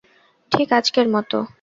[0.51, 1.37] ঠিক আজকের মতো?